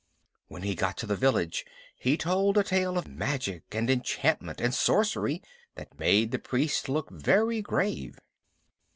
When 0.47 0.63
he 0.63 0.73
got 0.73 0.97
to 0.97 1.05
the 1.05 1.15
village 1.15 1.63
he 1.95 2.17
told 2.17 2.57
a 2.57 2.63
tale 2.63 2.97
of 2.97 3.07
magic 3.07 3.65
and 3.73 3.87
enchantment 3.87 4.59
and 4.59 4.73
sorcery 4.73 5.43
that 5.75 5.99
made 5.99 6.31
the 6.31 6.39
priest 6.39 6.89
look 6.89 7.11
very 7.11 7.61
grave. 7.61 8.17